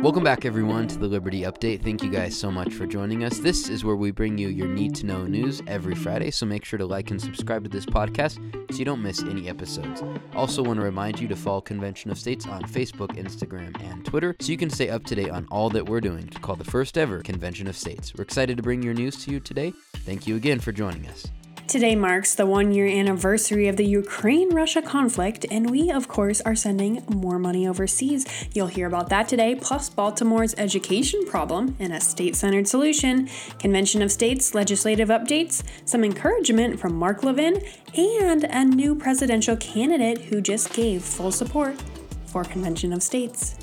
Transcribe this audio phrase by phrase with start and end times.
[0.00, 1.82] Welcome back, everyone, to the Liberty Update.
[1.82, 3.40] Thank you guys so much for joining us.
[3.40, 6.64] This is where we bring you your need to know news every Friday, so make
[6.64, 8.36] sure to like and subscribe to this podcast
[8.70, 10.04] so you don't miss any episodes.
[10.36, 14.36] Also, want to remind you to follow Convention of States on Facebook, Instagram, and Twitter
[14.38, 16.62] so you can stay up to date on all that we're doing to call the
[16.62, 18.14] first ever Convention of States.
[18.14, 19.72] We're excited to bring your news to you today.
[19.96, 21.26] Thank you again for joining us.
[21.68, 26.40] Today marks the one year anniversary of the Ukraine Russia conflict, and we, of course,
[26.40, 28.24] are sending more money overseas.
[28.54, 33.28] You'll hear about that today, plus Baltimore's education problem and a state centered solution,
[33.58, 37.62] Convention of States legislative updates, some encouragement from Mark Levin,
[37.94, 41.76] and a new presidential candidate who just gave full support
[42.24, 43.56] for Convention of States.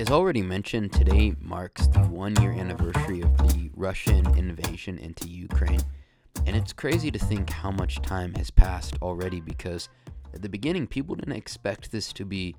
[0.00, 5.82] As already mentioned, today marks the one year anniversary of the Russian invasion into Ukraine.
[6.46, 9.90] And it's crazy to think how much time has passed already because
[10.32, 12.56] at the beginning, people didn't expect this to be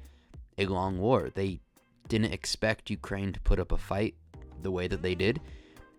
[0.60, 1.32] a long war.
[1.34, 1.62] They
[2.08, 4.14] didn't expect Ukraine to put up a fight
[4.62, 5.42] the way that they did.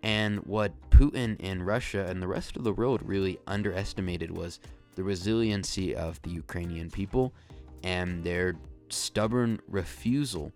[0.01, 4.61] And what Putin and Russia and the rest of the world really underestimated was
[4.95, 7.33] the resiliency of the Ukrainian people
[7.83, 8.55] and their
[8.87, 10.53] stubborn refusal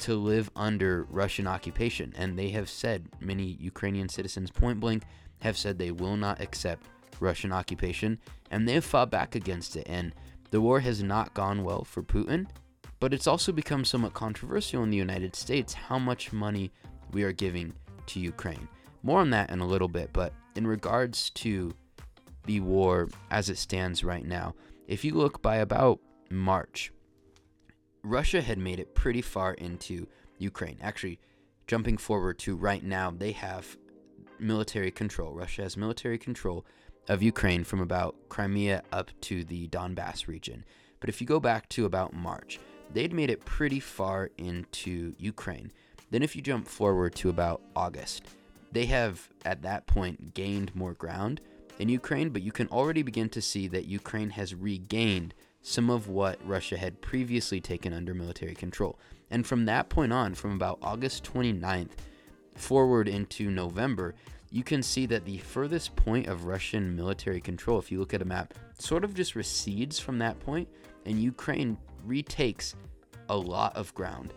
[0.00, 2.12] to live under Russian occupation.
[2.16, 5.04] And they have said, many Ukrainian citizens point blank
[5.40, 6.86] have said they will not accept
[7.20, 8.18] Russian occupation.
[8.50, 9.86] And they have fought back against it.
[9.88, 10.14] And
[10.50, 12.46] the war has not gone well for Putin.
[12.98, 16.70] But it's also become somewhat controversial in the United States how much money
[17.12, 17.72] we are giving
[18.06, 18.68] to Ukraine.
[19.02, 20.10] More on that in a little bit.
[20.12, 21.72] But in regards to
[22.44, 24.54] the war as it stands right now,
[24.86, 26.92] if you look by about March,
[28.02, 30.06] Russia had made it pretty far into
[30.38, 30.78] Ukraine.
[30.80, 31.18] Actually,
[31.66, 33.76] jumping forward to right now, they have
[34.38, 35.34] military control.
[35.34, 36.64] Russia has military control
[37.08, 40.64] of Ukraine from about Crimea up to the Donbass region.
[41.00, 42.58] But if you go back to about March,
[42.92, 45.72] they'd made it pretty far into Ukraine.
[46.10, 48.24] Then, if you jump forward to about August,
[48.72, 51.40] they have at that point gained more ground
[51.78, 56.08] in Ukraine, but you can already begin to see that Ukraine has regained some of
[56.08, 58.98] what Russia had previously taken under military control.
[59.30, 61.90] And from that point on, from about August 29th
[62.56, 64.14] forward into November,
[64.50, 68.22] you can see that the furthest point of Russian military control, if you look at
[68.22, 70.68] a map, sort of just recedes from that point,
[71.06, 72.74] and Ukraine retakes
[73.28, 74.34] a lot of ground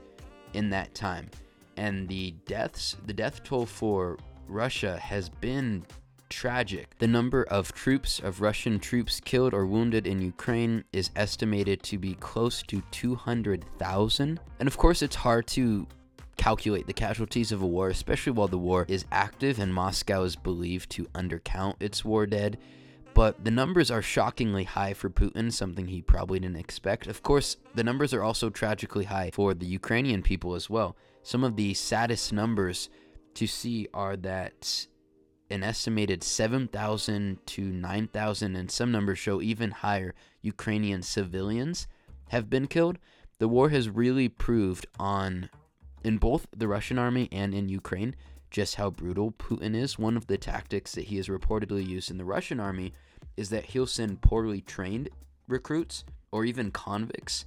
[0.53, 1.29] in that time.
[1.77, 5.83] And the deaths, the death toll for Russia has been
[6.33, 6.97] tragic.
[6.97, 11.97] The number of troops, of Russian troops killed or wounded in Ukraine is estimated to
[11.97, 14.39] be close to 200,000.
[14.59, 15.87] And of course, it's hard to
[16.35, 20.35] calculate the casualties of a war, especially while the war is active and Moscow is
[20.35, 22.57] believed to undercount its war dead.
[23.13, 27.05] But the numbers are shockingly high for Putin, something he probably didn't expect.
[27.05, 30.97] Of course, the numbers are also tragically high for the Ukrainian people as well.
[31.21, 32.89] Some of the saddest numbers
[33.35, 34.87] to see are that
[35.53, 41.87] an estimated 7,000 to 9,000, and some numbers show even higher Ukrainian civilians
[42.29, 42.97] have been killed.
[43.37, 45.49] The war has really proved on,
[46.03, 48.15] in both the Russian army and in Ukraine,
[48.49, 49.99] just how brutal Putin is.
[49.99, 52.93] One of the tactics that he has reportedly used in the Russian army
[53.37, 55.09] is that he'll send poorly trained
[55.47, 57.45] recruits or even convicts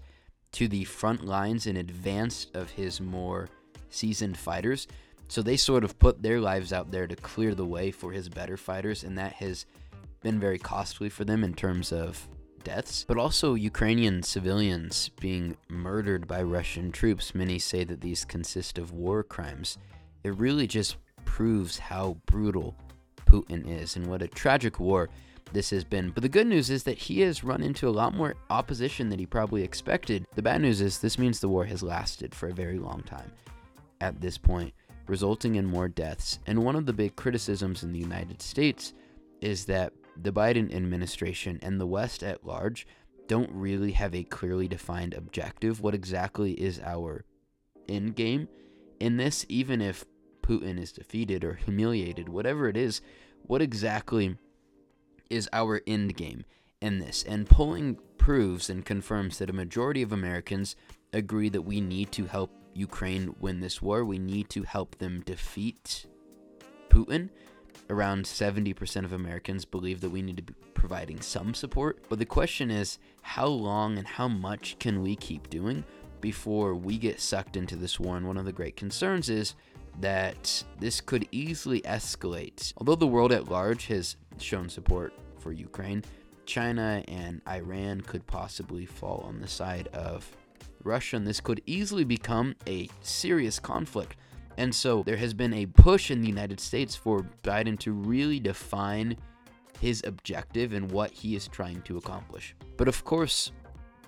[0.52, 3.48] to the front lines in advance of his more
[3.90, 4.86] seasoned fighters
[5.28, 8.28] so they sort of put their lives out there to clear the way for his
[8.28, 9.66] better fighters, and that has
[10.22, 12.28] been very costly for them in terms of
[12.64, 17.34] deaths, but also Ukrainian civilians being murdered by Russian troops.
[17.34, 19.78] Many say that these consist of war crimes.
[20.24, 22.74] It really just proves how brutal
[23.24, 25.08] Putin is and what a tragic war
[25.52, 26.10] this has been.
[26.10, 29.20] But the good news is that he has run into a lot more opposition than
[29.20, 30.26] he probably expected.
[30.34, 33.30] The bad news is this means the war has lasted for a very long time
[34.00, 34.74] at this point
[35.08, 36.38] resulting in more deaths.
[36.46, 38.92] And one of the big criticisms in the United States
[39.40, 42.86] is that the Biden administration and the West at large
[43.28, 45.80] don't really have a clearly defined objective.
[45.80, 47.24] What exactly is our
[47.88, 48.48] end game
[49.00, 49.44] in this?
[49.48, 50.04] Even if
[50.42, 53.00] Putin is defeated or humiliated, whatever it is,
[53.42, 54.36] what exactly
[55.28, 56.44] is our end game
[56.80, 57.24] in this?
[57.24, 60.76] And polling proves and confirms that a majority of Americans
[61.12, 64.04] agree that we need to help Ukraine win this war.
[64.04, 66.06] We need to help them defeat
[66.88, 67.30] Putin.
[67.88, 72.04] Around 70% of Americans believe that we need to be providing some support.
[72.08, 75.84] But the question is how long and how much can we keep doing
[76.20, 78.16] before we get sucked into this war?
[78.16, 79.54] And one of the great concerns is
[80.00, 82.72] that this could easily escalate.
[82.76, 86.04] Although the world at large has shown support for Ukraine,
[86.44, 90.30] China and Iran could possibly fall on the side of
[90.86, 94.16] Russia, and this could easily become a serious conflict.
[94.56, 98.40] And so there has been a push in the United States for Biden to really
[98.40, 99.16] define
[99.80, 102.54] his objective and what he is trying to accomplish.
[102.76, 103.52] But of course,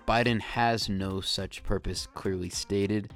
[0.07, 3.13] Biden has no such purpose clearly stated.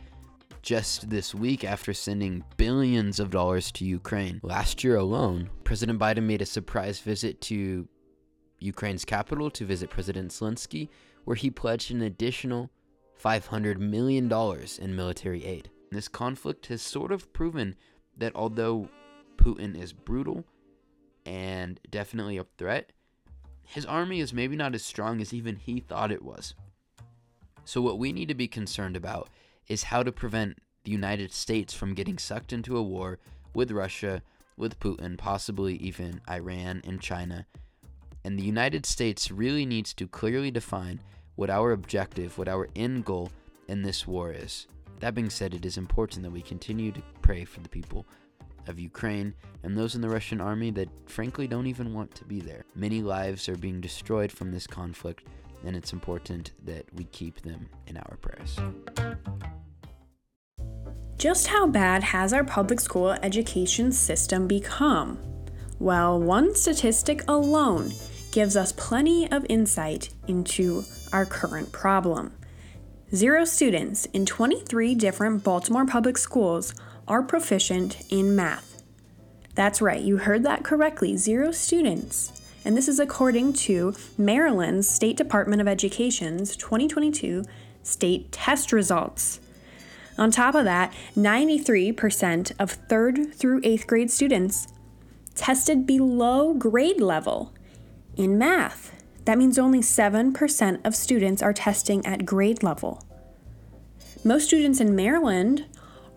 [0.60, 6.24] Just this week, after sending billions of dollars to Ukraine, last year alone, President Biden
[6.24, 7.88] made a surprise visit to
[8.60, 10.88] Ukraine's capital to visit President Zelensky,
[11.24, 12.70] where he pledged an additional
[13.22, 14.32] $500 million
[14.80, 15.70] in military aid.
[15.90, 17.76] This conflict has sort of proven
[18.16, 18.88] that although
[19.36, 20.44] Putin is brutal
[21.24, 22.92] and definitely a threat,
[23.64, 26.54] his army is maybe not as strong as even he thought it was.
[27.64, 29.28] So, what we need to be concerned about
[29.68, 33.18] is how to prevent the United States from getting sucked into a war
[33.54, 34.22] with Russia,
[34.56, 37.46] with Putin, possibly even Iran and China.
[38.24, 41.00] And the United States really needs to clearly define
[41.42, 43.28] what our objective, what our end goal
[43.66, 44.68] in this war is.
[45.00, 48.06] That being said, it is important that we continue to pray for the people
[48.68, 49.34] of Ukraine
[49.64, 52.64] and those in the Russian army that frankly don't even want to be there.
[52.76, 55.26] Many lives are being destroyed from this conflict,
[55.66, 58.56] and it's important that we keep them in our prayers.
[61.16, 65.18] Just how bad has our public school education system become?
[65.80, 67.90] Well, one statistic alone
[68.30, 72.32] gives us plenty of insight into our current problem.
[73.14, 76.74] Zero students in 23 different Baltimore public schools
[77.06, 78.82] are proficient in math.
[79.54, 82.40] That's right, you heard that correctly zero students.
[82.64, 87.44] And this is according to Maryland's State Department of Education's 2022
[87.82, 89.40] state test results.
[90.16, 94.68] On top of that, 93% of third through eighth grade students
[95.34, 97.52] tested below grade level
[98.16, 98.91] in math.
[99.24, 103.04] That means only 7% of students are testing at grade level.
[104.24, 105.66] Most students in Maryland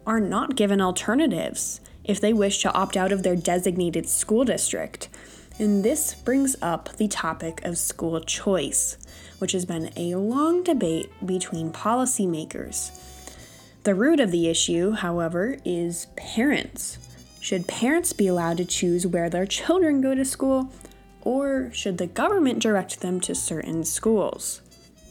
[0.05, 5.09] are not given alternatives if they wish to opt out of their designated school district.
[5.57, 8.97] And this brings up the topic of school choice,
[9.39, 12.91] which has been a long debate between policymakers.
[13.83, 16.97] The root of the issue, however, is parents.
[17.39, 20.71] Should parents be allowed to choose where their children go to school,
[21.25, 24.61] or should the government direct them to certain schools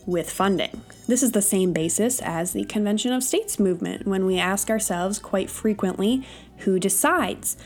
[0.07, 0.81] with funding?
[1.07, 5.19] This is the same basis as the Convention of States movement when we ask ourselves
[5.19, 6.27] quite frequently
[6.59, 7.59] who decides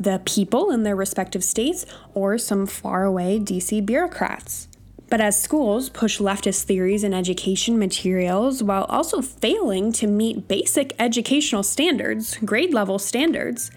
[0.00, 4.66] the people in their respective states or some faraway DC bureaucrats.
[5.10, 10.94] But as schools push leftist theories in education materials while also failing to meet basic
[10.98, 13.72] educational standards, grade level standards,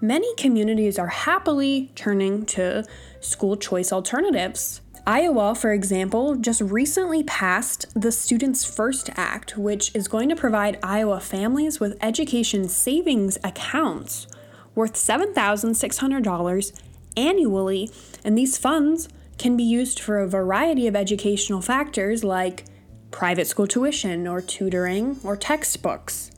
[0.00, 2.84] many communities are happily turning to
[3.22, 4.80] school choice alternatives.
[5.06, 10.78] Iowa, for example, just recently passed the Students First Act, which is going to provide
[10.82, 14.28] Iowa families with education savings accounts
[14.74, 16.82] worth $7,600
[17.16, 17.90] annually,
[18.24, 19.08] and these funds
[19.38, 22.64] can be used for a variety of educational factors like
[23.10, 26.30] private school tuition or tutoring or textbooks.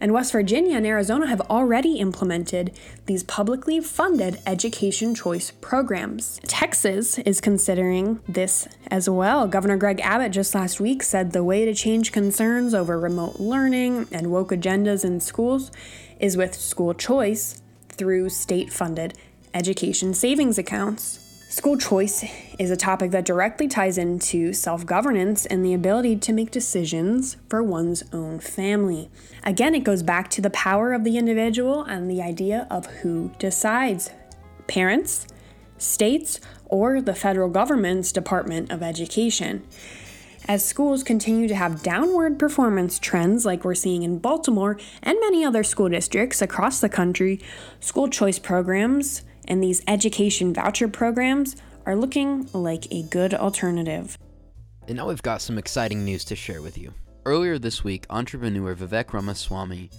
[0.00, 2.76] And West Virginia and Arizona have already implemented
[3.06, 6.40] these publicly funded education choice programs.
[6.46, 9.48] Texas is considering this as well.
[9.48, 14.06] Governor Greg Abbott just last week said the way to change concerns over remote learning
[14.12, 15.70] and woke agendas in schools
[16.20, 19.14] is with school choice through state funded
[19.54, 21.25] education savings accounts.
[21.56, 22.22] School choice
[22.58, 27.38] is a topic that directly ties into self governance and the ability to make decisions
[27.48, 29.08] for one's own family.
[29.42, 33.30] Again, it goes back to the power of the individual and the idea of who
[33.38, 34.10] decides
[34.66, 35.26] parents,
[35.78, 39.66] states, or the federal government's Department of Education.
[40.46, 45.42] As schools continue to have downward performance trends like we're seeing in Baltimore and many
[45.42, 47.40] other school districts across the country,
[47.80, 54.18] school choice programs and these education voucher programs are looking like a good alternative.
[54.88, 56.92] And now we've got some exciting news to share with you.
[57.24, 59.90] Earlier this week, entrepreneur Vivek Ramaswamy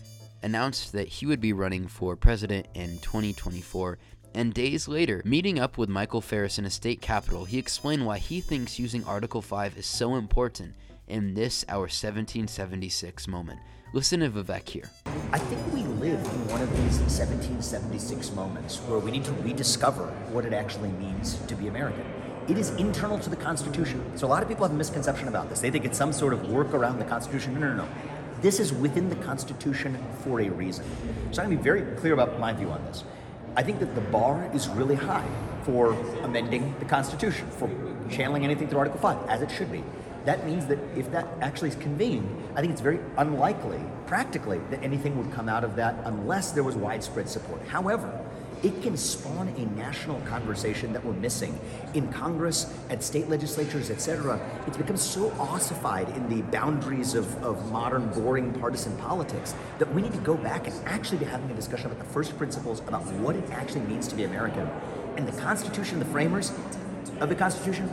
[0.43, 3.97] announced that he would be running for president in 2024.
[4.33, 8.17] And days later, meeting up with Michael Farris in a state capitol, he explained why
[8.17, 10.75] he thinks using Article 5 is so important
[11.07, 13.59] in this, our 1776 moment.
[13.93, 14.89] Listen to Vivek here.
[15.31, 20.07] I think we live in one of these 1776 moments where we need to rediscover
[20.31, 22.05] what it actually means to be American.
[22.47, 24.03] It is internal to the Constitution.
[24.17, 25.59] So a lot of people have a misconception about this.
[25.59, 27.53] They think it's some sort of work around the Constitution.
[27.53, 27.87] No, no, no.
[28.41, 30.85] This is within the Constitution for a reason.
[31.31, 33.03] So I'm going to be very clear about my view on this.
[33.55, 35.27] I think that the bar is really high
[35.63, 37.69] for amending the Constitution, for
[38.09, 39.83] channeling anything through Article 5, as it should be.
[40.27, 44.83] That means that if that actually is convened, I think it's very unlikely, practically, that
[44.83, 47.65] anything would come out of that unless there was widespread support.
[47.65, 48.11] However,
[48.61, 51.57] it can spawn a national conversation that we're missing
[51.93, 54.37] in Congress, at state legislatures, etc.
[54.65, 60.01] It's become so ossified in the boundaries of, of modern, boring partisan politics that we
[60.01, 63.05] need to go back and actually be having a discussion about the first principles about
[63.13, 64.67] what it actually means to be American.
[65.15, 66.51] And the Constitution, the framers
[67.21, 67.89] of the Constitution,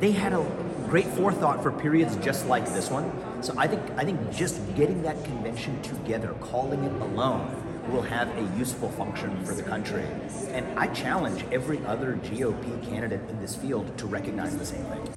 [0.00, 0.40] they had a
[0.88, 3.10] great forethought for periods just like this one.
[3.42, 8.28] So I think I think just getting that convention together, calling it alone, will have
[8.36, 10.04] a useful function for the country.
[10.48, 15.14] And I challenge every other GOP candidate in this field to recognize the same thing.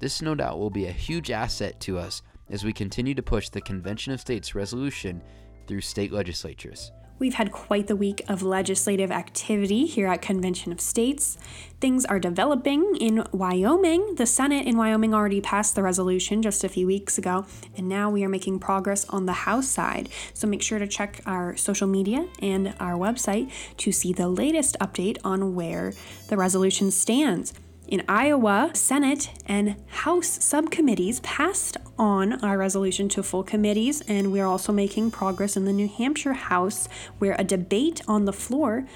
[0.00, 3.48] This no doubt will be a huge asset to us as we continue to push
[3.48, 5.22] the Convention of States resolution
[5.66, 6.92] through state legislatures.
[7.16, 11.38] We've had quite the week of legislative activity here at Convention of States.
[11.80, 14.16] Things are developing in Wyoming.
[14.16, 18.10] The Senate in Wyoming already passed the resolution just a few weeks ago, and now
[18.10, 20.08] we are making progress on the House side.
[20.32, 24.76] So make sure to check our social media and our website to see the latest
[24.80, 25.92] update on where
[26.28, 27.54] the resolution stands.
[27.86, 34.46] In Iowa, Senate and House subcommittees passed on our resolution to full committees, and we're
[34.46, 36.88] also making progress in the New Hampshire House,
[37.18, 38.86] where a debate on the floor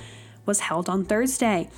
[0.46, 1.68] was held on Thursday.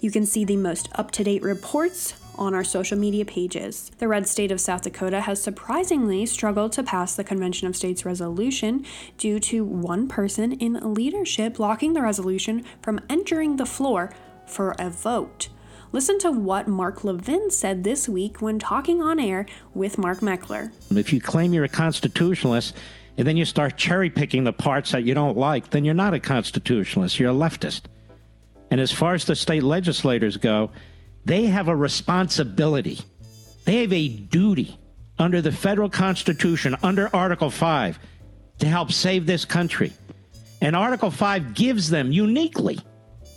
[0.00, 3.90] You can see the most up to date reports on our social media pages.
[3.98, 8.06] The red state of South Dakota has surprisingly struggled to pass the Convention of States
[8.06, 8.86] resolution
[9.18, 14.10] due to one person in leadership blocking the resolution from entering the floor
[14.46, 15.48] for a vote.
[15.90, 20.70] Listen to what Mark Levin said this week when talking on air with Mark Meckler.
[20.94, 22.76] If you claim you're a constitutionalist
[23.16, 26.12] and then you start cherry picking the parts that you don't like, then you're not
[26.12, 27.82] a constitutionalist, you're a leftist.
[28.70, 30.70] And as far as the state legislators go,
[31.24, 33.00] they have a responsibility,
[33.64, 34.78] they have a duty
[35.18, 37.98] under the federal constitution, under Article 5,
[38.58, 39.92] to help save this country.
[40.60, 42.78] And Article 5 gives them uniquely,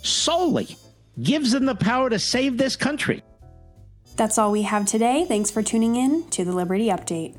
[0.02, 0.76] solely,
[1.20, 3.22] gives them the power to save this country.
[4.16, 5.24] That's all we have today.
[5.26, 7.36] Thanks for tuning in to the Liberty Update.